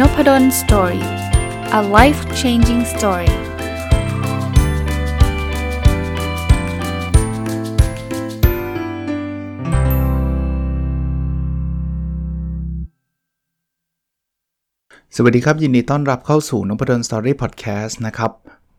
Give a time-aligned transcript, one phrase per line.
[0.00, 1.06] n o p a d o l story
[1.78, 3.32] a life changing story
[15.16, 18.32] สวัสดีครับ ยินดีต้อนรับเข้าสู่นพดล Story Podcast นะครับ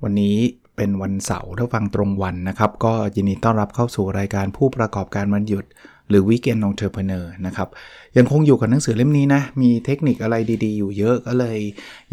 [0.04, 0.38] วันนี้
[0.75, 5.66] เป็นวันเสาร์ถ้าฟังตรงวันนะครับ ก็ยินดีต้อนรับเข้าสู่รายการผู้ประกอบการวันหยุด
[6.09, 7.70] หรือ Weekend Entrepreneur นะครับ
[8.18, 11.59] ยังคงอยู่กับหนังสือเล่มนี้นะ มีเทคนิคอะไรดีๆ อยู่เยอะก็เลย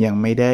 [0.05, 0.53] ยังไม่ได้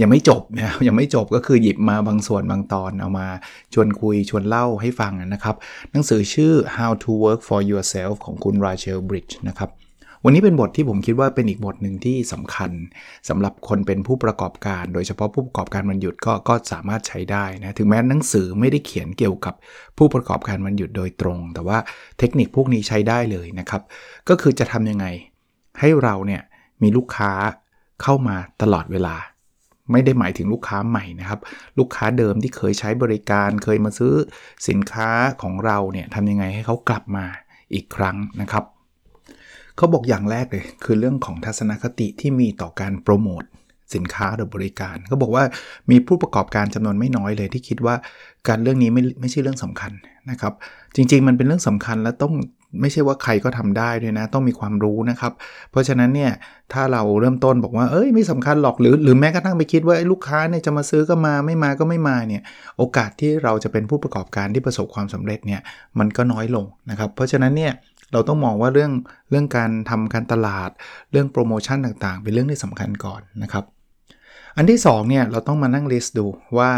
[0.00, 3.28] ยังไม่จบนะยังไม่จบก็คือหยิบมาบางส่วนบางตอนเอามา
[3.74, 5.56] ชวนคุยชวนเล่าให้ฟังนะครับ
[5.92, 9.70] หนังสือชื่อ How to Work for Yourself ของคุณ Rachel Bridge นะครับ
[10.28, 12.70] วันนี้เป็นบทที่ผมคิดว่าเป็นอีกบทหนึ่งที่สำคัญ
[13.28, 19.54] สำหรับคนเป็นผู้ประกอบการ โดยเฉพาะผู้ประกอบการวันหยุดก็ก็สามารถใช้ได้นะ ถึงแม้หนังสือไม่ได้เขียนเกี่ยวกับ
[19.98, 21.78] ผู้ประกอบการวันหยุดโดยตรง แต่ว่า
[22.18, 23.82] เทคนิคพวกนี้ใช้ได้เลยนะครับ
[24.28, 25.06] ก็คือจะทำยังไง
[25.80, 26.42] ให้เราเนี่ย
[26.82, 27.32] มีลูกค้า
[28.02, 29.16] เข้ามาตลอดเวลา
[29.92, 31.40] ไม่ได้หมายถึงลูกค้าใหม่นะครับ
[31.78, 34.14] ลูกค้าเดิมที่เคยใช้บริการเคยมาซื้อ
[34.68, 35.10] สินค้า
[35.42, 37.24] ของเราเนี่ยทำยังไงให้เขากลับมา
[37.74, 38.64] อีกครั้งนะครับ
[39.76, 43.42] เขาบอกอย่างแรกเลย คือเรื่องของทัศนคติที่มีต่อการโปรโมท
[43.94, 45.44] สินค้าหรือบริการเขาบอกว่า
[45.90, 47.94] มีผู้ประกอบการจำนวนไม่น้อยเลยที่คิดว่า
[48.48, 49.92] การเรื่องนี้ไม่ไม่ใช่เรื่องสำคัญ
[50.30, 50.52] นะครับ
[50.96, 52.32] จริง ๆ มันเป็นเรื่องสำคัญและต้อง
[52.80, 55.32] ไม่ใช่ว่าใครก็ทำได้ด้วยนะ ต้องมีความรู้นะครับ
[55.70, 56.32] เพราะฉะนั้นเนี่ย
[56.72, 62.42] ถ้าเราเริ่มต้นบอกว่าเอ้ยไม่สำคัญหรอกหรือ หรือแม้กระทั่งไปคิดว่าลูกค้าเนี่ยจะมาซื้อก็มาไม่มาก็ไม่มาเนี่ย
[62.78, 65.60] โอกาสที่เราจะเป็นผู้ประกอบการที่ประสบความสำเร็จเนี่ย
[65.98, 67.72] มันก็น้อยลงนะครับ เพราะฉะนั้นเนี่ย
[68.16, 68.92] เราต้องมองว่าเรื่อง
[69.30, 70.70] เรื่องการทำการตลาด
[71.12, 73.64] เรื่องโปรโมชั่นต่างๆ เป็นเรื่องที่สำคัญก่อนนะครับ
[74.56, 76.26] อันที่2เนี่ยเราต้องมานั่งลิสต์ดู
[76.58, 76.70] ว่า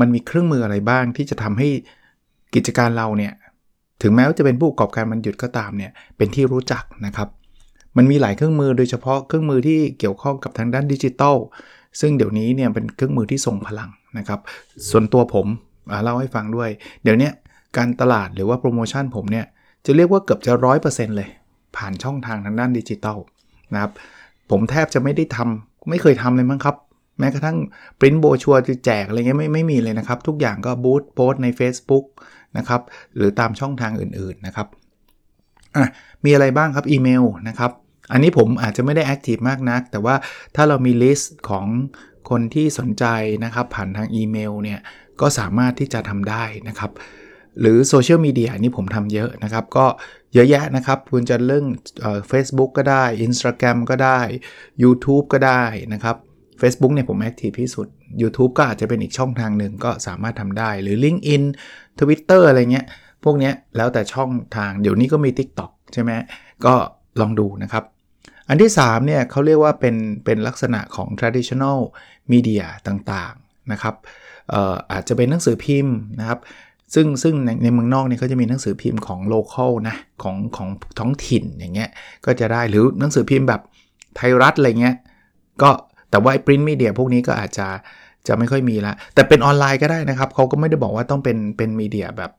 [0.00, 1.68] มันมีเครื่องมืออะไรบ้างที่จะทำให้
[2.54, 3.32] กิจการเราเนี่ย
[4.02, 7.28] ถึงแม้ว่าจะเป็นผู้ประกอบการมันหยุดก็ตามเนี่ยเป็นที่รู้จักนะครับ
[7.96, 11.36] มันมีหลายเครื่องมือโดยเฉพาะเครื่องมือที่เกี่ยวข้องกับทางด้านดิจิทัล
[12.00, 14.40] ซึ่งเดี๋ยวนี้เนี่ยเป็นเครื่องมือที่ทรงพลังนะครับ
[14.90, 15.46] ส่วนตัวผม
[16.02, 16.70] เล่าให้ฟังด้วย
[17.02, 17.30] เดี๋ยวนี้
[17.76, 19.46] การตลาดหรือว่าโปรโมชั่นผมเนี่ย
[19.86, 21.28] จะเรียกว่าเกือบจะร้อยเปอร์เซ็นต์เลย
[21.76, 23.18] ผ่านช่องทางทางด้านดิจิตอล
[23.74, 23.92] นะครับ
[24.50, 26.76] ผมแทบจะไม่ได้ทำไม่เคยทำเลยมั้งครับ
[27.18, 27.56] แม้กระทั่ง
[27.98, 32.04] print brochure จะแจกอะไรเงี้ยไม่ไม่มีเลยนะครับ ทุกอย่างก็ boost post ใน Facebook
[32.58, 32.80] นะครับ
[33.16, 34.66] หรือตามช่องทางอื่นๆนะครับ
[35.76, 35.86] อะ
[36.24, 37.70] มีอะไรบ้างครับอีเมลนะครับ
[38.12, 40.14] อันนี้ผมอาจจะไม่ได้ active มากนัก แต่ว่า
[40.54, 41.66] ถ้าเรามี list ของ
[42.30, 43.04] คนที่สนใจ
[43.44, 44.80] นะครับ ผ่านทางอีเมลเนี่ย
[45.20, 46.90] ก็สามารถที่จะทำได้นะครับ
[47.60, 49.86] หรือโซเชียลมีเดียนี่ผมทำเยอะนะครับ ก็
[50.34, 51.66] เยอะแยะนะครับ คุณจะเรื่อง
[52.28, 54.20] เฟซบุ๊กก็ได้ Instagram ก็ได้
[54.82, 55.62] YouTube ก็ได้
[55.92, 56.16] นะครับ
[56.60, 57.86] Facebook เนี่ยผม active ที่สุด
[58.22, 61.42] YouTube ก็อาจจะเป็นอีกช่องทางหนึ่งก็สามารถทำได้ หรือ LinkedIn
[62.00, 62.86] Twitter อะไรเงี้ย
[63.24, 66.10] พวกเนี้ยแล้วแต่ช่องทางเดี๋ยวนี้ก็มี TikTok ใช่ไหม
[66.66, 66.74] ก็
[67.20, 67.84] ลองดูนะครับ
[68.48, 71.78] อันที่3เนี่ยเขาเรียกว่าเป็นเป็นลักษณะของ traditional
[72.32, 73.94] media ต่างๆนะครับ
[74.92, 76.40] อาจจะเป็นหนังสือพิมพ์นะครับ
[76.94, 81.90] ซึ่งซึ่งในในเมืองนอกเนี่ยเขาจะมีหนังสือพิมพ์ของ local นะของของท้องถิ่นอย่างเงี้ย
[82.26, 83.60] ก็จะได้หรือหนังสือพิมพ์แบบ
[84.16, 84.96] ไทยรัฐอะไรเงี้ย
[85.62, 85.70] ก็
[86.10, 87.68] แต่ว่าไอ้ print media พวกนี้ก็อาจจะ
[88.28, 92.32] จะไม่ค่อยมีละแต่เป็นออนไลน์ก็ได้นะครับเขาก็ไม่ได้บอกว่าต้องเป็นเป็น media แบบ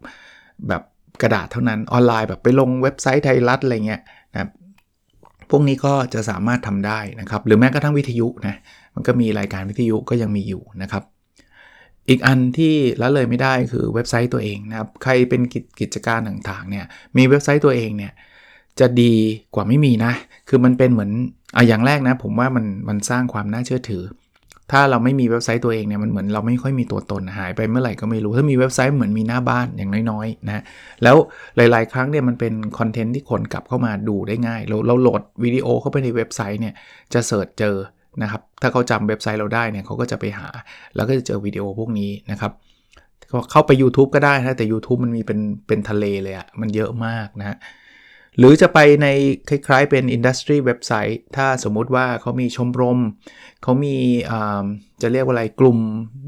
[0.68, 0.84] แบบ
[1.22, 4.02] กระดาษเท่านั้นออนไลน์แบบไปลงเว็บไซต์ไทยรัฐอะไรเงี้ย
[4.34, 4.50] นะ
[5.50, 8.56] พวกนี้ก็จะสามารถทำได้นะครับ หรือแม้กระทั่งวิทยุนะ
[8.96, 11.04] มันก็มีรายการวิทยุก็ยังมีอยู่นะครับ
[12.10, 15.42] อีกอันที่ละเลยไม่ได้คือเว็บไซต์ตัวเองนะครับใครเป็น
[15.80, 16.86] กิจการต่างๆเนี่ย
[17.18, 18.14] มีเว็บไซต์ตัวเองเนี่ย
[18.80, 19.14] จะดี
[19.56, 20.14] กว่าไม่มีนะ
[20.50, 21.12] คือมันเป็นเหมือน
[21.56, 24.04] อะอย่างแรกนะ ผมว่ามันมันสร้างความน่าเชื่อถือ
[24.72, 30.64] ถ้าเราไม่มีเว็บไซต์ตัวเองเนี่ยมันเหมือนเราไม่ค่อยมีตัวตนหายไปเมื่อไหร่ก็ไม่รู้ ถ้ามีเว็บไซต์เหมือนมีหน้าบ้านอย่างน้อยๆนะ
[31.04, 31.16] แล้ว
[31.58, 36.74] หลาย ๆ ครั้งเนี่ยมันเป็นคอนเทนต์ที่คนกลับเข้ามาดูได้ง่าย เราเราโหลดวิดีโอเข้าไปในเว็บไซต์เนี่ย
[37.14, 37.76] จะ search เจอ
[38.24, 40.48] นะครับ ถ้าเขาจำเว็บไซต์เราได้เนี่ยเขาก็จะไปหา
[40.96, 42.52] แล้วก็จะเจอวิดีโอพวกนี้นะครับ
[43.32, 47.58] ก็เข้าไป YouTube ก็ได้นะแต่ YouTube มันมีเป็นเป็นทะเลเลยอะมันเยอะมากนะ
[48.40, 49.08] หรือจะไปใน
[49.50, 53.00] คล้ายๆเป็น industry website ถ้าสมมุติว่าเขามีชมรม
[53.64, 53.96] เขามี
[55.02, 55.80] จะเรียกว่าอะไรกลุ่ม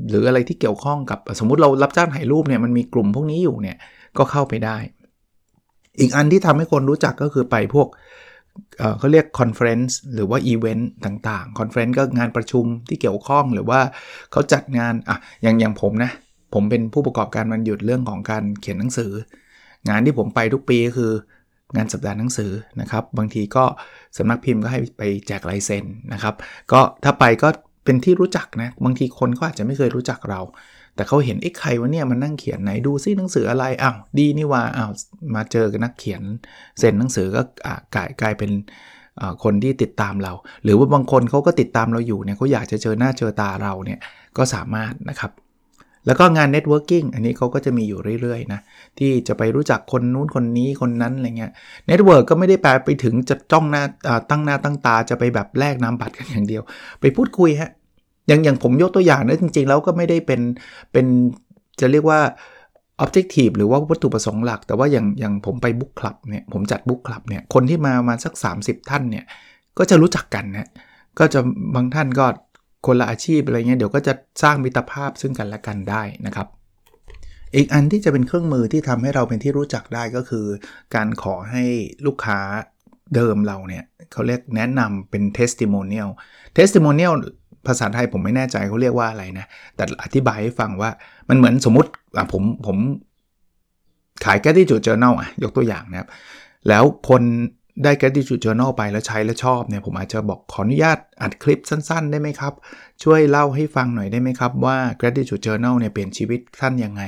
[0.09, 3.77] หรืออะไรที่เกี่ยวข้องกับสมมุติเรารับจ้างถ่ายรูปเนี่ยมันมีกลุ่มพวกนี้อยู่เนี่ย
[4.17, 4.77] ก็เข้าไปได้
[5.99, 7.87] อีกอันที่ทำให้คนรู้จักก็คือไปพวก
[8.99, 13.79] เขาเรียก conference หรือว่าอีเวนต์ต่างๆ conference ก็งานประชุมที่เกี่ยวข้องหรือว่า
[14.31, 16.11] เขาจัดงานอะอย่างอย่างผมนะ
[16.53, 19.11] ผมเป็นผู้ประกอบการวันหยุดเรื่องของการเขียนหนังสือ
[19.89, 21.11] งานที่ผมไปทุกปีก็คือ
[21.75, 22.51] งานสัปดาห์หนังสือ
[22.81, 23.65] นะครับ บางทีก็
[24.17, 26.35] สำนักพิมพ์ก็ให้ไปแจกลายเซ็นนะครับ
[26.71, 27.49] ก็ถ้าไปก็
[27.85, 30.41] เป็นที่รู้จักนะ บางทีคนก็อาจจะไม่เคยรู้จักเรา
[30.99, 34.91] แต่เขาเห็นไอ้ใครวะเนี่ยมันนั่งเขียนไหนดูซิหนังสืออะไรอ้าวดีนี่หว่าอ้าว
[35.35, 36.21] มาเจอกับนักเขียน
[36.79, 37.41] เซ็นหนังสือก็
[37.95, 38.51] กลายกลายเป็น
[39.43, 43.99] คนที่ติดตามเรา หรือว่าบางคนเขาก็ติดตามเราอยู่เนี่ยเขาอยากจะเจอหน้าเจอตาเราเนี่ย
[44.37, 45.33] ก็สามารถนะครับ
[46.05, 48.59] แล้วก็งาน networking อันนี้เขาก็จะมีอยู่เรื่อยๆนะ
[48.99, 51.51] ที่จะไปรู้จักคนนู้นคนนี้คนนั้นอะไรเงี้ย
[51.87, 53.83] network ก็ไม่ได้แปลไปถึงจะจ้องหน้า
[54.29, 56.63] ตั้งหน้าตั้งตาจะไปแบบแลกนามบัตรกันอย่างเดียว
[57.01, 57.71] ไปพูดคุยฮะ
[58.29, 60.41] อย่างอย่างผมยกตัวอย่างนะจริง ๆ แล้วก็ไม่ได้เป็น
[60.91, 61.05] เป็น
[61.79, 62.19] จะเรียกว่า
[63.03, 69.25] objective หรือว่าวัตถุประสงค์หลัก แต่ว่าอย่างอย่างผมไป book club เนี่ยผมจัด book club เนี่ยคนที่มามาสัก 30 ท่านเนี่ย
[69.77, 70.69] ก็จะรู้จักกันนะ
[71.19, 71.39] ก็จะ
[71.75, 72.25] บางท่านก็
[72.85, 76.47] คนละอาชีพอะไรเงี้ยเดี๋ยวก็จะสร้างมิตรภาพซึ่งกันและกันได้นะครับ
[77.55, 80.45] อีกอันที่จะเป็นเครื่องมือที่ทำให้เราเป็นที่รู้จักได้ก็คือ
[80.95, 81.63] การขอให้
[82.05, 82.39] ลูกค้า
[83.15, 86.09] เดิมเราเนี่ยเขาเรียกแนะนำเป็น testimonial
[86.57, 87.13] testimonial
[87.67, 89.45] ภาษาไทยผมไม่แน่ใจเขาเรียกว่าอะไรนะ
[89.75, 90.89] แต่อธิบายให้ฟังว่า
[91.29, 91.89] มันเหมือนสมมติ
[92.33, 92.77] ผมผม
[94.25, 96.07] ขายแกที่จุดเจอแนลอะยกตัวอย่างนะครับ
[96.67, 97.23] แล้วคน
[97.83, 102.53] ได้ gratitude journal ไปแล้วใช้แล้วชอบเนี่ยผมอาจจะบอกขออนุญาตอัดคลิปสั้นๆ ได้ไหมครับ
[103.03, 107.03] ช่วยเล่าให้ฟังหน่อยได้ไหมครับว่า gratitude journal เนี่ยเปลี่ยนชีวิตท่านยังไง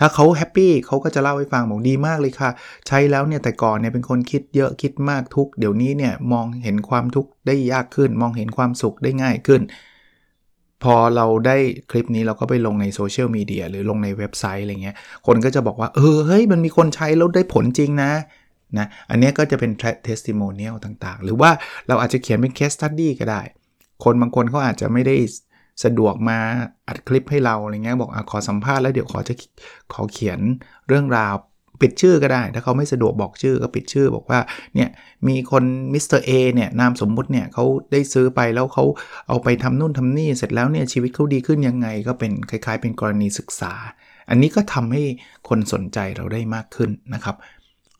[0.00, 2.50] ถ้าเขาแฮปปี้เขาก็จะเล่าให้ฟังบอกดีมากเลยค่ะ
[2.86, 9.62] ใช้แล้วเนี่ยแต่ก่อนเนี่ยเป็นคนคิดเยอะคิดมากทุกเดี๋ยวนี้เนี่ยมองเห็นความทุกข์ได้ยากขึ้น มองเห็นความสุขได้ง่ายขึ้น
[10.82, 11.56] พอเราได้
[11.90, 18.10] คลิปนี้เราก็ไปลงในโซเชียลมีเดียหรือลงในเว็บไซต์อะไรเงี้ยคนก็จะบอกว่าเออเฮ้ยมันมีคนใช้แล้วได้ผลจริงนะ
[18.78, 19.72] นะอันนี้ก็จะเป็น
[20.08, 21.50] testimonial ต่างๆ หรือว่า
[21.88, 23.42] เราอาจจะเขียนเป็น case study ก็ได้
[24.04, 25.16] คนบางคนเขาอาจจะไม่ได้
[25.84, 26.38] สะดวกมา
[26.88, 29.34] อัดคลิปให้เราอะไรเงี้ยบอกอขอสัมภาษณ์แล้วเดี๋ยวขอจะ
[29.92, 30.40] ขอเขียน
[30.88, 31.34] เรื่องราว
[31.80, 34.40] ปิดชื่อก็ได้ ถ้าเขาไม่สะดวกบอกชื่อก็ปิดชื่อบอกว่า
[34.74, 34.88] เนี่ย
[35.28, 38.84] มีคน Mister A เนี่ยนามสมมุติเนี่ยเขาได้ซื้อไปแล้วเขา
[39.28, 43.72] เอาไปทำนู่นทำนี่เสร็จแล้วเนี่ยชีวิตเขาดีขึ้นยังไง ก็เป็นคล้าย ๆ เป็นกรณีศึกษา
[44.30, 45.02] อันนี้ก็ทำให้
[45.48, 47.36] คนสนใจเราได้มากขึ้นนะครับ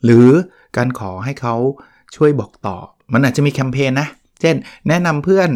[0.05, 0.29] หรือ
[0.77, 1.57] การขอให้เขา
[2.17, 2.77] ช่วยบอกต่อ
[3.13, 4.09] มันอาจจะมีแคมเปญนะ
[4.41, 4.57] เช่น
[4.89, 5.51] แนะนำเพื่อน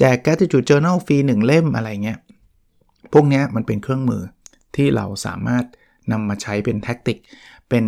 [0.00, 2.18] แจก gratitude journal ฟรีหนึ่งเล่มอะไรเงี้ย
[3.12, 4.22] พวกนี้มันเป็นเครื่องมือ
[4.76, 5.64] ที่เราสามารถ
[6.12, 7.18] นำมาใช้เป็นแท็กติก
[7.68, 7.84] เป็น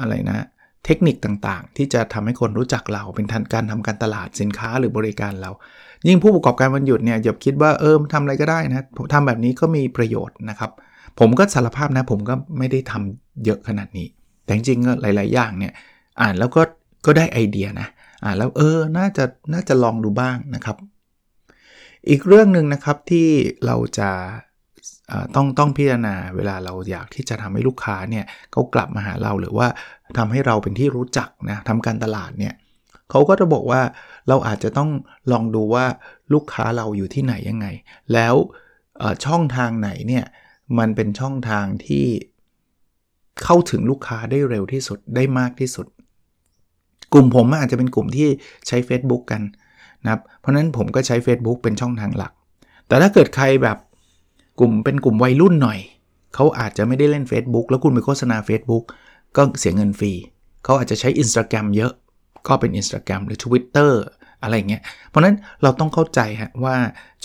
[0.00, 0.46] อะไรนะ
[0.84, 5.50] เทคนิคต่างๆ ที่จะทำให้คนรู้จักเรา เป็นทันการทำการตลาดสินค้าหรือบริการเรา
[6.08, 10.70] ยิ่งผู้ประกอบการวันหยุดเนี่ยอย่าคิดว่าเออทำอะไรก็ได้นะทำแบบนี้ก็มีประโยชน์นะครับ
[11.18, 14.06] ผมก็สารภาพนะ ผมก็ไม่ได้ทำเยอะขนาดนี้
[14.44, 15.72] แต่จริงๆหลาย ๆ อย่างเนี่ย
[16.20, 16.62] อ่านแล้วก็
[17.06, 17.88] ก็ได้ไอเดียนะ
[18.24, 20.76] อ่าแล้วเออน่าจะน่าจะลองดูบ้างนะครับ
[22.08, 23.28] อีกเรื่องหนึ่งนะครับที่
[23.66, 24.10] เราจะ
[25.34, 29.68] ต้องต้องพิจารณาเวลาเราอยากที่จะทำให้ลูกค้าเนี่ยเขากลับมาหาเราหรือว่า
[30.18, 32.54] ทำให้เราเป็นที่รู้จักนะทำการตลาดเนี่ย
[33.10, 33.82] เขาก็จะบอกว่า
[34.28, 34.90] เราอาจจะต้อง
[35.32, 35.86] ลองดูว่า
[36.32, 37.66] ลูกค้าเราอยู่ที่ไหนยังไง
[38.12, 38.34] แล้ว
[39.24, 40.24] ช่องทางไหนเนี่ย
[40.78, 42.06] มันเป็นช่องทางที่
[43.44, 45.86] เข้าถึงลูกค้าได้เร็วที่สุดได้มากที่สุด
[47.14, 48.28] กลุ่มผมอาจจะเป็นกลุ่มที่
[48.66, 49.42] ใช้ Facebook กัน
[50.04, 52.32] นะครับเพราะนั้นผมก็ใช้ Facebook เป็นช่องทางหลัก
[52.88, 53.78] แต่ถ้าเกิดใครแบบ
[54.60, 55.78] กลุ่มเป็นกลุ่มวัยรุ่นหน่อย
[56.34, 58.84] เขาอาจจะไม่ได้เล่น Facebook แล้วคุณไปโฆษณา Facebook
[59.36, 60.12] ก็เสียเงินฟรี
[60.64, 61.92] เขาอาจจะใช้ Instagram เยอะ
[62.48, 63.90] ก็เป็น Instagram หรือ Twitter
[64.42, 66.76] อะไรเงี้ย เพราะนั้นเราต้องเข้าใจฮะว่า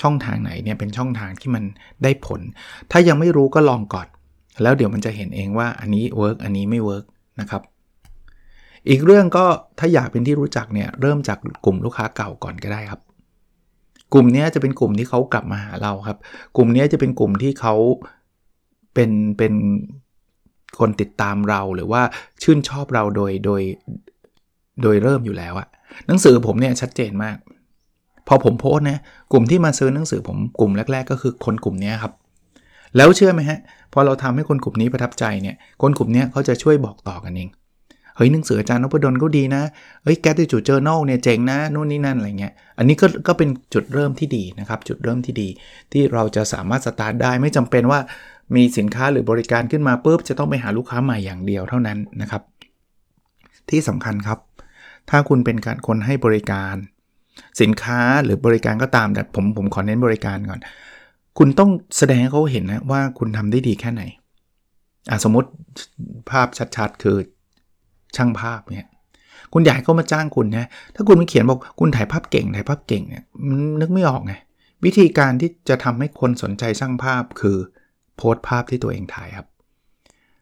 [0.02, 1.64] ช่องทางไหนเนี่ยเป็นช่องทางที่มัน
[2.04, 2.42] ได้ผล
[2.92, 4.08] ถ้ายังไม่รู้ก็ลองก่อน
[4.62, 7.06] แล้วเดี๋ยวมันจะเห็นเองว่าอันนี้ work อันนี้ไม่ work
[7.40, 7.62] นะครับ
[8.90, 9.46] อีกเรื่องก็
[9.80, 13.02] ถ้าอยากเป็นที่รู้จักเนี่ยเริ่มจากกลุ่มลูกค้าเก่าก่อนก็ได้ครับ
[14.14, 16.18] กลุ่มนี้จะเป็นกลุ่มที่เขากลับมาหาเราครับ
[16.56, 17.76] กลุ่มนี้จะเป็นกลุ่มที่เขา
[18.94, 19.54] เป็นเป็น
[20.80, 22.02] คนติดตามเราหรือว่า
[22.44, 23.62] ชื่นชอบเราโดยโดย
[24.84, 25.68] โดยเริ่มอยู่แล้วอะ
[26.08, 27.38] หนังสือผมเนี่ยชัดเจนมาก
[28.28, 29.00] พอผมโพสต์นะ
[29.32, 32.14] กลุ่มที่มาซื้อหนังสือผมกลุ่มแรก ๆ ก็คือคนกลุ่มนี้ครับ
[32.98, 33.60] แล้วเชื่อไหมฮะ
[33.94, 37.50] พอเราทำให้คนกลุ่มนี้ประทับใจเนี่ยคนกลุ่มนี้เขาจะช่วยบอกต่อกันเอง
[38.20, 39.64] เฮ้ยหนังสืออาจารย์นพดลก็ดีนะ
[40.04, 45.48] เฮ้ย Gratitude Journal เนี่ยเจ๋งนะนู่นนี่นั่นอะไรเงี้ยอันนี้ก็ก็เป็นจุดเริ่มที่ดีนะครับจุดเริ่มที่ดี
[45.92, 48.00] ที่เราจะสามารถสตาร์ทได้ไม่จำเป็นว่า
[48.56, 52.44] มีสินค้าหรือบริการขึ้นมาปุ๊บจะต้องไปหาลูกค้าใหม่อย่างเดียวเท่านั้นนะครับ
[53.70, 54.40] ที่สำคัญครับ
[55.10, 56.76] ถ้าคุณเป็นการคนให้บริการ
[57.62, 60.60] สินค้าหรือบริการก็ตามแต่ผมผมขอเน้นบริการก่อน
[61.38, 64.04] คุณต้องแสดงให้เขาเห็นนะว่าคุณทำได้ดีแค่ไหน
[65.10, 65.50] อะสมมติ
[66.30, 66.48] ภาพ
[66.78, 67.18] ชัดๆ คือ
[68.16, 68.88] ช่างภาพเนี่ย
[69.54, 73.24] คุณอยากให้เขามาจ้างคุณนะถ้าคุณไม่เขียนบอกคุณถ่ายภาพเก่งถ่ายภาพเก่งเนี่ย
[73.82, 74.34] นึกไม่ออกไง
[74.86, 77.58] วิธีการที่จะทำให้คนสนใจช่างภาพคือ
[78.18, 79.48] โพสต์ภาพที่ตัวเองถ่ายครับ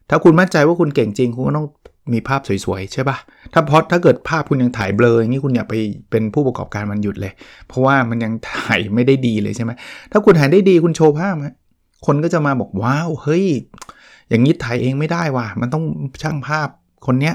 [0.08, 1.68] ถ้าคุณมั่นใจว่าคุณเก่งจริง คุณก็ต้อง
[2.12, 3.16] มีภาพสวยๆ ใช่ปะ
[3.52, 5.74] ถ้าพอถ้าเกิดภาพคุณยังถ่ายเบลออย่างนี้คุณอย่าไป
[6.10, 7.32] เป็นผู้ประกอบการมันหยุดเลย
[7.68, 9.70] เพราะว่ามันยังถ่ายไม่ได้ดีเลยใช่ไหม
[10.12, 11.34] ถ้าคุณถ่ายได้ดีคุณโชว์ภาพ
[12.06, 13.46] คนก็จะมาบอกว้าวเฮ้ย
[14.28, 15.84] อย่างนี้ถ่ายเองไม่ได้ว่ะมันต้อง
[16.22, 16.68] ช่างภาพ
[17.06, 17.34] คนเนี้ย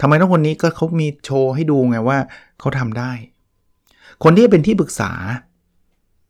[0.00, 2.18] ทำไมต้องคนนี้ก็เขามีโชว์ให้ดูไงว่า
[2.60, 3.12] เขาทำได้
[4.24, 5.10] คนที่เป็นที่ปรึกษา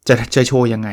[0.09, 0.91] จะจะโชว์ยังไง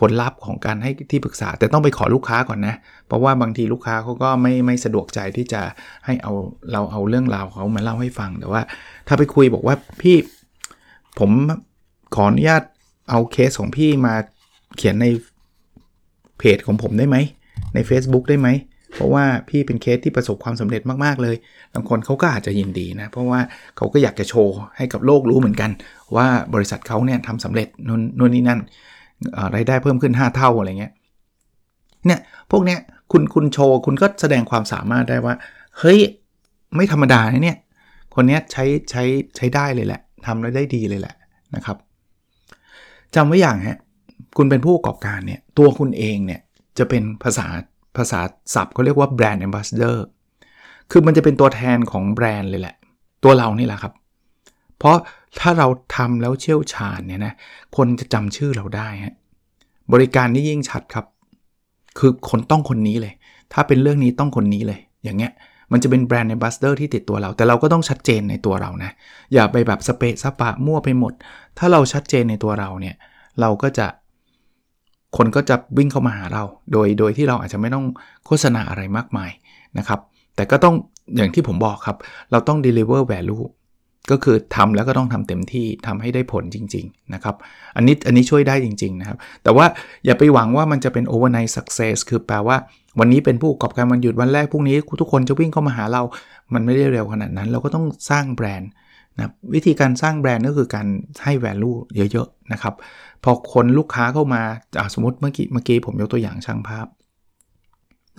[0.00, 2.74] ผลลัพธ์ของการให้ที่ปรึกษา แต่ต้องไปขอลูกค้าก่อนนะ
[3.06, 5.62] เพราะว่าบางทีลูกค้าเขาก็ไม่ไม่สะดวกใจที่จะ
[6.06, 6.32] ให้เอา
[6.72, 8.62] เราเอาเรื่องราวเขามาเล่าให้ฟังแต่ว่า
[9.06, 10.16] ถ้าไปคุยบอกว่าพี่
[11.18, 11.30] ผม
[12.14, 12.62] ขออนุญาต
[13.10, 14.14] เอาเคสของพี่มา
[14.76, 15.06] เขียนใน
[16.38, 17.16] เพจของผมได้ไหม
[17.74, 18.48] ใน Facebook ได้ไหม
[18.94, 21.36] เพราะว่าพี่เป็นเคสที่ประสบความสำเร็จมากๆเลย
[21.74, 23.40] บางคนเขาก็อาจจะยินดีนะเพราะว่า
[23.76, 25.70] เขาก็อยากจะโชว์ให้กับโลกรู้เหมือนกัน
[26.16, 28.60] ว่าบริษัทเขาเนี่ยทำสำเร็จนู่นนู่นนี่นั่น
[29.54, 30.92] รายได้เพิ่มขึ้น 5 เท่าอะไรเงี้ย
[32.06, 32.20] เนี่ย
[32.50, 32.80] พวกเนี้ย
[33.12, 35.34] คุณคุณโชว์คุณก็แสดงความสามารถได้ว่า
[35.78, 35.98] เฮ้ย
[36.76, 37.58] ไม่ธรรมดาเนี่ย
[38.14, 39.02] คนเนี้ยใช้ใช้
[39.36, 41.14] ใช้ได้เลยแหละทำแล้วได้ดีเลยแหละ
[41.54, 41.76] นะครับ
[43.14, 43.78] จำไว้อย่างฮะ
[44.36, 46.40] คุณเป็นผู้ประกอบการเนี่ยตัวคุณเองเนี่ย
[46.78, 47.46] จะเป็นภาษา
[47.96, 48.20] ภาษา
[48.54, 50.04] ศัพท์เขาเรียกว่า brand ambassador
[50.90, 52.76] คือมันจะเป็นตัวแทนของแบรนด์เลยแหละ
[53.24, 53.92] ตัวเรานี่แหละครับ
[54.78, 54.96] เพราะ
[55.40, 57.34] ถ้าเราทำแล้วเชี่ยวชาญเนี่ยนะ
[57.76, 59.14] คนจะจำชื่อเราได้ฮะ
[59.92, 61.06] บริการนี่ยิ่งชัดครับ
[61.98, 63.12] คือคนต้องคนนี้เลย
[63.52, 65.32] ถ้าเป็นเรื่องนี้ต้องคนนี้เลย อย่างเงี้ย
[65.72, 68.90] มันจะเป็น brand ambassador ที่ติดตัวเรา แต่เราก็ต้องชัดเจนในตัวเรานะ
[69.34, 71.12] อย่าไปแบบสเปะสปะมั่วไปหมด
[71.58, 72.96] ถ้าเราชัดเจนในตัวเราเนี่ย
[73.40, 73.86] เราก็จะ
[75.16, 76.42] คนก็จะวิ่งเข้ามาหาเรา
[76.72, 77.86] โดย โดยที่เราอาจจะไม่ต้อง
[78.26, 79.30] โฆษณาอะไรมากมาย
[79.78, 80.00] นะครับ
[80.36, 80.74] แต่ก็ต้อง
[81.16, 81.96] อย่างที่ผมบอกครับ
[82.30, 83.44] เราต้อง deliver value
[84.10, 87.34] ก็คือทำแล้วก็ต้องทำเต็มที่ทำให้ได้ผลจริง ๆ นะครับ
[87.76, 89.66] อันนี้อันนี้ช่วยได้จริง ๆ นะครับ แต่ว่า
[90.04, 92.56] อย่าไปหวังว่ามันจะเป็น overnight success คือแปลว่า
[92.98, 96.02] วันนี้เป็นผู้ประกอบการวันหยุดวันแรกพรุ่งนี้ ทุกคนจะวิ่งเข้ามาหาเรา
[96.54, 98.70] มันไม่ได้เร็วขนาดนั้น เราก็ต้องสร้างแบรนด์
[99.16, 100.86] นะวิธีการสร้างแบรนด์ก็คือการ
[101.24, 101.76] ให้ value
[102.12, 102.74] เยอะๆนะครับ
[103.24, 104.42] พอคนลูกค้าเข้ามา
[104.94, 106.86] สมมติเมื่อกี้เมื่อกี้ผมยกตัวอย่างช่างภาพ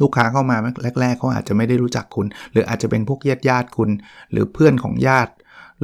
[0.01, 0.57] ลูกค้าเข้ามา
[1.01, 3.89] แรก ๆเขาอาจจะไม่ได้รู้จักคุณ หรืออาจจะเป็นพวกญาติญาติคุณ
[4.31, 5.33] หรือเพื่อนของญาติ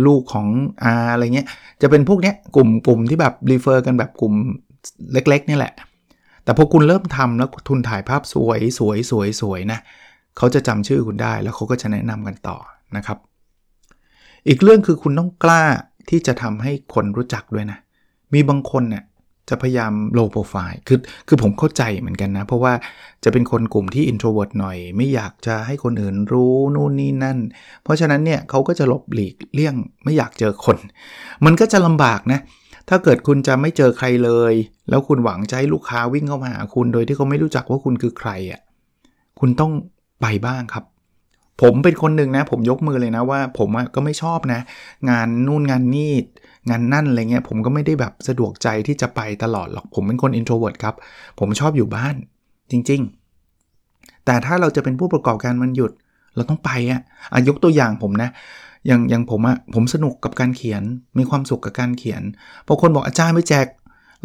[0.06, 0.48] ลูกของ
[0.84, 1.48] อาอะไรเงี้ย
[1.82, 4.34] จะเป็นพวกเนี้ยกลุ่มกลุ่มที่แบบรีเฟอร์กันแบบกลุ่ม
[5.14, 5.74] เล็กๆนี่แหละ
[6.44, 9.80] แต่พอคุณเริ่มทำแล้วทุนถ่ายภาพสวยสวยสวยสวยนะ
[10.38, 12.58] เขาจะจำชื่อคุณได้แล้วเขาก็จะแนะนำกันต่อ
[12.98, 13.18] นะครับ
[14.48, 15.64] อีกเรื่องคือคุณต้องกล้า
[16.10, 17.80] ที่จะทำให้คนรู้จักด้วยนะ
[18.34, 19.04] มีบางคนเนี่ย
[19.50, 22.74] จะพยายาม low profile คือคือผมเข้าใจเหมือนกันนะ เพราะว่า
[23.24, 27.40] จะเป็นคนกลุ่มที่ introvert หน่อย ไม่อยากจะให้คนอื่นรู้นู่นนี่นั่น
[27.84, 30.78] เพราะฉะนั้นเนี่ยเขาก็จะหลบหลีกเลี่ยงไม่อยากเจอคน
[31.46, 32.40] มันก็จะลำบากนะ
[32.90, 34.54] ถ้าเกิดคุณจะไม่เจอใครเลย
[34.90, 38.62] แล้วคุณหวังจะให้ลูกค้าวิ่งเข้ามาหาคุณ โดยที่เขาไม่รู้จักว่าคุณคือใครอะ
[39.40, 39.72] คุณต้อง
[40.22, 40.86] ไปบ้างครับ
[41.62, 44.62] ผมเป็นคนหนึ่งนะ ผมยกมือเลยนะว่า ผมก็ไม่ชอบนะ
[45.10, 46.14] งานนู่นงานนี่
[46.70, 50.96] งานนั่นอะไรเงี้ยผมก็ไม่ได้แบบสะดวกใจที่จะไปตลอดหรอกผมเป็นคน introvert ครับ
[51.40, 52.16] ผมชอบอยู่บ้าน
[52.72, 53.02] จริง
[53.66, 55.92] ๆ แต่ถ้าเราจะเป็นผู้ประกอบการมันหยุด
[56.36, 58.30] เราต้องไปอะ่ะยกตัวอย่างผมนะ
[58.88, 60.84] อย่างอย่างผมอะผมสนุกกับการเขียน
[61.18, 62.22] มีความสุขกับการเขียน
[62.68, 63.68] พอคนบอกอาจารย์ไปแจก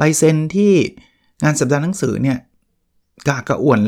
[0.00, 0.72] ลายเซ็นที่
[1.42, 2.38] งานสัปดาห์หนังสือเนี่ย
[3.28, 3.80] กากระอ่วน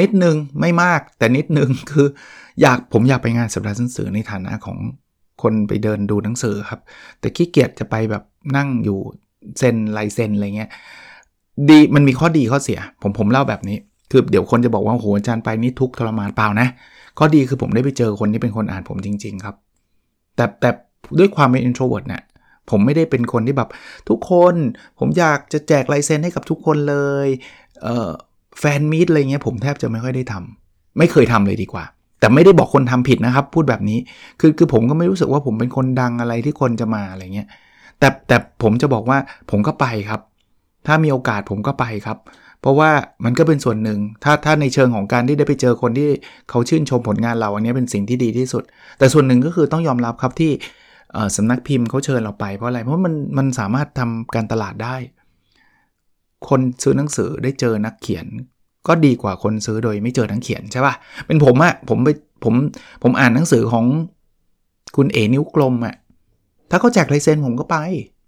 [0.00, 2.06] นิดนึงไม่มากแต่นิดนึงคือ
[2.60, 4.78] อยากผมอยากไปงานสัปดาห์หนังสือในฐานะของ
[5.42, 6.80] คนไปเดินดูหนังสือครับ
[7.20, 8.24] แต่ขี้เกียจจะไปแบบ
[8.56, 8.98] นั่งอยู่
[9.58, 10.70] เซ็นลายเซ็นอะไรเงี้ย
[11.68, 13.78] ดีมันมีข้อดีข้อเสีย ผมผมเล่าแบบนี้
[14.10, 16.68] คือเดี๋ยวคนจะบอกว่าโหอาจารย์ไปนี่ทุกทรมานเปล่านะ
[17.18, 19.56] ข้อดีคือผมได้ไปเจอคนที่เป็นคนอ่านผมจริง ๆ ครับ
[20.36, 20.70] แต่แต่
[21.18, 22.22] ด้วยความเป็น introvert เนี่ย
[22.70, 23.70] ผมไม่ได้เป็นคนที่แบบ
[24.08, 24.54] ทุกคน
[24.98, 27.28] ผมอยากจะแจกลายเซ็นให้กับทุกคนเลย
[27.82, 28.10] เออ
[28.60, 31.84] แฟนมีดอะไรเงี้ยผมแทบจะไม่ค่อยได้ทำไม่เคยทำเลยดีกว่า
[32.20, 33.98] แต่ไม่ได้บอกคนทำผิดนะครับ พูดแบบนี้
[34.40, 37.48] คือคือผมก็ไม่รู้สึกว่าผมเป็นคนดังอะไรที่คนจะมาอะไรเงี้ย
[37.98, 39.18] แต่แต่ผมจะบอกว่า
[39.50, 40.20] ผมก็ไปครับ
[40.86, 42.18] ถ้ามีโอกาสผมก็ไปครับ
[42.60, 42.90] เพราะว่า
[43.24, 46.08] มันก็เป็นส่วนหนึ่งถ้าถ้าในเชิงของการที่ได้ไปเจอคนที่
[46.50, 48.62] เขาชื่นชมผลงานเราอันนี้เป็นสิ่งที่ดีที่สุด
[48.98, 50.52] แต่ส่วนหนึ่งก็คือต้องยอมรับครับที่
[51.36, 54.96] สำนักพิมพ์เขาเชิญเราไปเพราะอะไรเพราะมันมันสามารถทำการตลาดได้
[56.48, 58.26] คนซื้อหนังสือได้เจอนักเขียน
[58.88, 60.94] ก็ดีกว่าคนซื้อโดยไม่เจอนักเขียนใช่ปะ่ะ
[61.26, 62.08] เป็นผมอะผมไป
[62.44, 62.54] ผม
[63.02, 63.84] ผมอ่านหนังสือของ
[64.96, 65.94] คุณเอนิ้วกลมอะ
[66.70, 67.76] ถ้าเขาแจกลายเซ็นผมก็ไป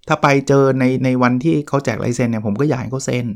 [0.09, 3.27] ถ้าไปเจอในในวันที่เขาแจกลายเซ็นเนี่ยผมก็อยากให้เขาเซ็น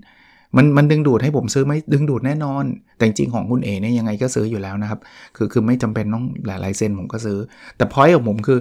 [0.56, 2.64] มันมันดึงดูดให้ผมซื้อไหมดึงดูดแน่นอน
[2.96, 5.00] แต่จริงของคุณเอเนี่ยยังไงก็ซื้ออยู่แล้วนะครับ
[5.36, 7.38] คือคือไม่จำเป็นต้องหลายลายเซ็นผมก็ซื้อ
[7.76, 8.58] แต่พอยของผมคือ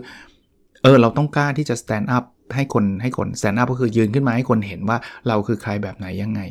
[0.83, 4.97] เออเราต้องกล้าที่จะ stand up ให้คนให้คน stand up ก็คือยืนขึ้นมาให้คนเห็นว่า
[5.27, 6.41] เราคือใครแบบไหนยังไง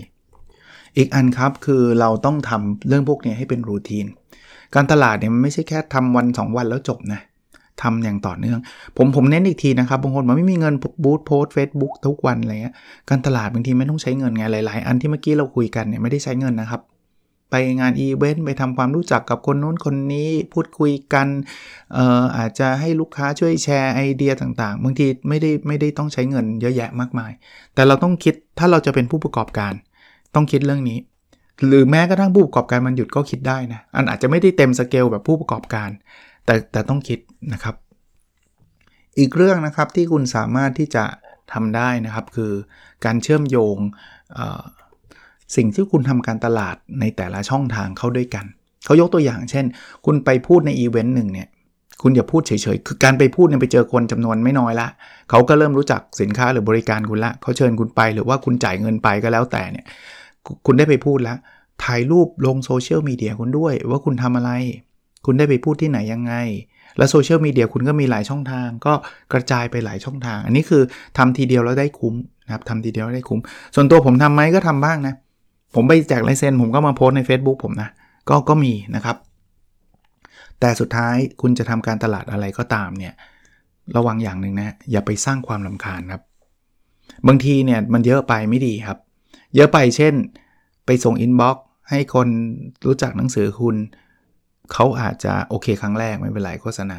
[0.97, 4.07] อีกอันครับคือเราต้องทำเรื่องพวกนี้ให้เป็นรูทีน
[4.75, 7.21] การตลาดเนี่ยมันไม่ใช่แค่ทำวัน 2 วันแล้วจบนะ
[7.83, 8.59] ทำอย่างต่อเนื่อง
[8.97, 10.75] ผมผมเน้นอีกทีนะครับบางคนมันไม่มีเงิน
[11.05, 12.75] บูธโพสเฟซบุ๊กทุกวันอะไรเงี้ย
[13.11, 16.81] การตลาดบางทีไม่ต้องใช้เงินไงหลาย ๆ อันที่เมื่อกี้เราคุยกันเนี่ยไม่ได้ใช้เงินนะครับ
[17.57, 21.29] ไปงานอีเวนต์ไปทำความรู้จักกับคนนู้นคนนี้พูดคุยกัน
[21.95, 27.33] เอ่ออาจจะให้ลูกค้าช่วยแชร์ไอเดียต่างๆ บางทีไม่ได้ไม่ได้ต้องใช้เงินเยอะแยะมากมาย
[27.75, 29.73] แต่เราต้องคิดถ้าเราจะเป็นผู้ประกอบการ
[30.35, 30.99] ต้องคิดเรื่องนี้
[31.67, 35.91] หรือแม้กระทั่งผู้ประกอบการมันหยุดก็คิดได้นะอันอาจจะไม่ได้เต็มสเกลแบบผู้ประกอบการ
[36.45, 37.19] แต่แต่ต้องคิด
[37.53, 37.75] นะครับ
[39.19, 41.05] อีกเรื่องนะครับที่คุณสามารถที่จะ
[41.53, 42.53] ทำได้นะครับคือ
[43.05, 43.77] การเชื่อมโยง
[45.57, 48.45] สิ่งที่คุณทำการตลาดในแต่ละช่องทางเข้าด้วยกัน
[48.85, 49.65] เขายกตัวอย่างเช่น
[50.05, 51.49] คุณไปพูดในอีเวนต์หนึ่งเนี่ย
[52.03, 54.89] คุณอย่าพูดเฉยๆ คือการไปพูดเนี่ยไปเจอคนจำนวนไม่น้อยละ
[55.31, 59.87] เขาก็เริ่มรู้จักสินค้าหรือบริการคุณละ เขาเชิญคุณไปหรือว่าคุณจ่ายเงินไปก็แล้วแต่เนี่ย
[60.67, 61.39] คุณได้ไปพูดแล้ว
[61.85, 64.51] ถ่ายรูปลงโซเชียลมีเดียคุณด้วย ว่าคุณทำอะไร
[65.27, 66.35] คุณได้ไปพูดที่ไหนยังไง
[66.99, 68.93] แล้วโซเชียลมีเดียคุณก็มีหลายช่องทาง ก็
[69.33, 70.83] กระจายไปหลายช่องทาง อันนี้คือ
[71.19, 73.41] ทำทีเดียวแล้วได้คุ้มนะครับทำทีเดียวได้คุ้ม
[73.75, 75.15] ส่วนตัวผมทำไหมก็ทำบ้างนะ
[75.75, 77.91] ผมไปแจกลายเซ็นผมก็มาโพสใน Facebook ผมนะ
[78.29, 79.17] ก็ก็มีนะครับ
[80.61, 83.15] แต่สุดท้ายคุณจะทำการตลาดอะไรก็ตามเนี่ย
[83.97, 86.23] ระวังอย่างหนึ่งนะอย่าไปสร้างความลำคาญครับ
[87.27, 88.99] บางทีเนี่ยมันเยอะไปไม่ดีครับ
[89.55, 90.15] เยอะไปเช่น
[90.87, 92.29] ไปส่งอินบ็อกซ์ให้คน
[92.87, 93.77] รู้จักหนังสือคุณ
[94.73, 96.99] เขาอาจจะโอเคครั้งแรกไม่เป็นไรโฆษณา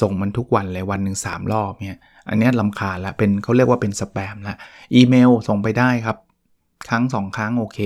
[0.00, 4.56] ส่งมันทุกวันเลยวันหนึ่ง3รอบเนี่ยอันนี้ลำคาญละเป็นเขาเรียกว่าเป็นสแปมละ
[4.94, 6.16] อีเมลส่งไปได้ครับ
[6.88, 7.78] ครั้งสองครั้งโอเค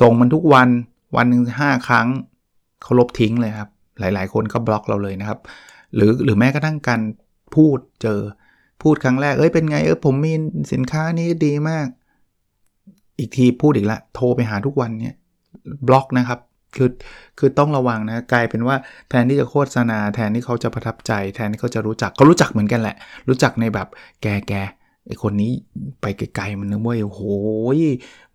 [0.00, 0.68] ส่งมันทุกวัน
[1.16, 2.08] วันหนึ่งห้าครั้ง
[2.82, 3.70] เขาลบทิ้งเลยครับ
[4.00, 5.38] หลาย ๆ คนก็บล็อกเราเลยนะครับ
[5.94, 7.00] หรือหรือแม้กระทั่งการ
[7.54, 8.20] พูดเจอ
[8.82, 10.32] พูดครั้งแรก เอ้ยเป็นไงเออผมมี
[10.72, 11.86] สินค้านี้ดีมาก
[13.18, 15.14] อีกทีพูดอีกละโทรไปหาทุกวันเนี่ย
[15.88, 16.40] บล็อกนะครับ
[16.76, 16.90] คือ
[17.38, 18.76] คือต้องระวังนะกลายเป็นว่า
[19.08, 22.96] แทนที่จะโฆษณาแทนที่เขาจะประทับใจ แทนที่เขาจะรู้จักเขารู้จักเหมือนกันแหละ
[23.28, 23.88] รู้จักในแบบ
[24.22, 24.54] แกแก
[25.08, 25.52] ไอ้คนนี้
[26.00, 27.22] ไปไกลๆมันนึกว่าโอ้โห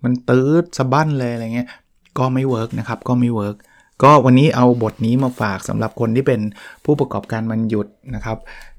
[0.04, 1.70] มันตื๊อสะบั้นเลยอะไรเงี้ย
[2.18, 3.56] ก็ไม่ work นะครับก็ไม่ work
[4.04, 6.42] ก็วันนี้เอาบทนี้มาฝากสำหรับคนที่เป็น
[6.86, 8.38] ผู้ประกอบการวันหยุดนะครับ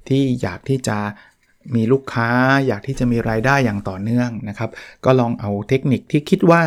[0.08, 0.96] ที่อยากที่จะ
[1.74, 2.28] มีลูกค้า
[2.66, 4.70] อยากที่จะมีรายได้อย่างต่อเนื่องนะครับ
[5.04, 6.62] ก็ลองเอาเทคนิคที่คิดว่า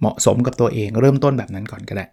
[0.00, 2.06] เหมาะสมกับตัวเองเริ่มต้นแบบนั้นก่อนก็ได้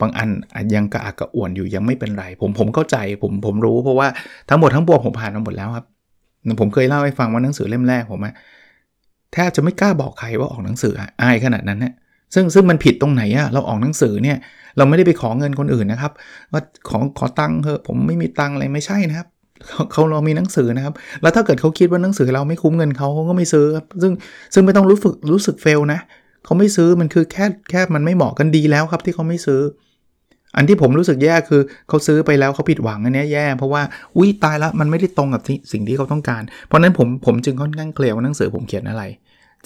[0.00, 0.28] บางอัน
[0.74, 4.08] ยังกระอักกระอ่วนอยู่ยังไม่เป็นไร ผมผมเข้าใจผมผมรู้เพราะว่า
[4.48, 5.86] ทั้งหมดทั้งปวงผมผ่านมาหมดแล้วครับ
[6.60, 8.34] ผมเคยเล่าให้ฟังว่าหนังสือเล่มแรกผมอะ
[9.32, 11.92] แทบจะไม่กล้าบอกใครว่าออกหนังสืออายขนาดนั้นนะ
[12.34, 14.36] ซึ่งซึ่งมันผิดตรงไหนอะเราออกหนังสือเนี่ย
[14.76, 16.12] เราไม่ได้ไปขอเงินคนอื่นนะครับ
[16.52, 19.28] ว่าขอขอตังค์เถอะผมไม่มีตังค์อะไรไม่ใช่นะครับ
[19.92, 24.12] เขาเรามีหนังสือนะครับ แล้วถ้าเกิดเขาคิดว่าหนังสือเราไม่คุ้มเงินเขาเขาก็ไม่ซื้อครับซึ่ง
[24.54, 26.00] ซึ่งไม่ต้องรู้สึกรู้สึกเฟลนะ
[26.44, 29.60] เขาไม่ซื้อมันคือแค่แค่มันไม่เหมาะกันดีแล้วครับที่เขาไม่ซื้อ
[30.56, 33.82] อันที่ผมรู้สึกแย่คือเขาซื้อไปแล้วเขาผิดหวังอันนี้แย่เพราะว่า
[34.16, 39.02] อุ้ยตายละมันไม่ได้ตรงกับสิ่งที่เขาต้องการ เพราะนั้นผมผมจึงค่อนข้างเคลียร์ว่าหนังสือผมเขียนอะไร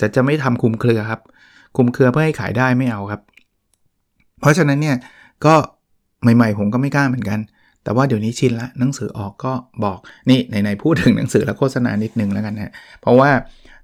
[0.00, 1.20] จะจะไม่ทำคุมเครือครับ
[1.76, 3.20] คุมเครือเพื่อให้ขายได้ไม่เอาครับ
[4.40, 4.96] เพราะฉะนั้นเนี่ย
[5.46, 5.54] ก็
[6.22, 7.38] ใหม่ๆ ผมก็ไม่กล้าเหมือนกัน
[7.84, 9.52] แต่ว่าเดี๋ยวนี้ชินละหนังสือออกก็
[9.84, 9.98] บอก
[10.30, 13.30] นี่ไหนๆพูดถึงหนังสือและโฆษณานิดนึงแล้วกันนะเพราะว่า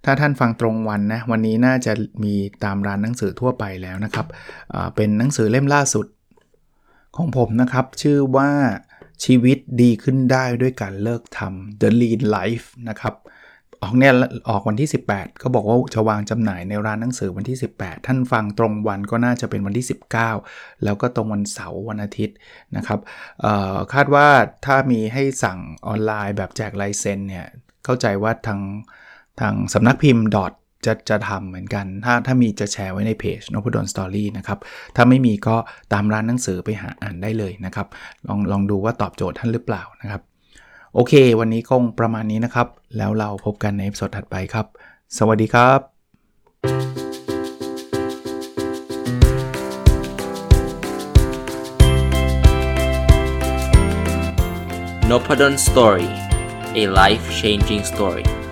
[0.05, 1.93] ถ้าท่านฟังตรงวันนะวันนี้น่าจะ
[2.25, 4.27] มีตามร้านหนังสือทั่วไปแล้วนะครับ
[4.97, 6.07] เป็นหนังสือเล่มล่าสุด
[7.17, 8.51] ของผมนะครับ ชื่อว่า
[9.25, 13.15] ชีวิตดีขึ้นได้ด้วยการเลิกทำ The Lean Life นะครับ
[13.83, 14.13] ออกเนี่ย
[14.49, 19.87] ออกวันที่ 18 ก็บอกว่าจะวางจำหน่ายในร้านหนังสือวันที่ 18 ท่านฟังตรงวันก็น่าจะเป็นวันที่
[20.35, 22.37] 19 แล้วก็ตรงวันเสาร์วันอาทิตย์
[22.77, 23.01] นะครับ
[23.93, 24.29] คาดว่า
[24.67, 27.47] ถ้ามีให้สั่งออนไลน์แบบแจกลายเซ็นเนี่ย
[27.85, 28.61] เข้าใจว่าทาง
[29.41, 30.53] ทางสำนักพิมพ์ดอท
[30.87, 34.59] จะจะทำเหมือนกัน ถ้าถ้ามีจะแชร์ไว้ในเพจนพดลสตอรี่นะครับ
[34.97, 35.57] ถ้าไม่มีก็
[35.93, 37.87] ตามร้านหนังสือไปหาอ่านได้เลยนะครับ
[38.29, 40.23] ลองลองดูว่าตอบโจทย์ท่านหรือเปล่านะครับ
[40.95, 44.67] โอเค วันนี้คงประมาณนี้นะครับ แล้วเราพบกันในสดถัดไปครับ
[45.19, 45.81] สวัสดีครับ
[55.11, 56.11] n o p a d o n Story
[56.83, 58.44] a life changing story